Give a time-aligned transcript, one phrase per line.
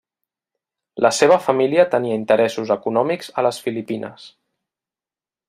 [1.05, 4.27] La seva família tenia interessos econòmics a les Filipines.